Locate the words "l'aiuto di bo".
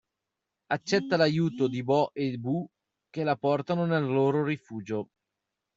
1.15-2.11